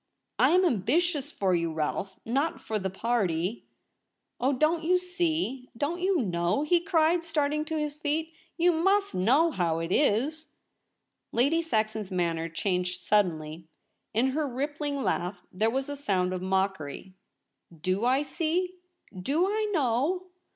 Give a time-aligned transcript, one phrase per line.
[0.39, 3.67] 'I am ambitious for you, Rolfe— not for the party.''
[4.41, 5.69] Oh, don't you see?
[5.77, 10.47] Don't you know?' he cried, starting to his feet.' You mus^ know how it is
[10.47, 10.53] I*
[11.37, 13.67] Lady Saxon's manner changed suddenly.
[14.11, 17.13] In her rippling laugh there was a sound of mockery.
[17.45, 18.79] * Do I see?
[19.15, 20.29] Do I know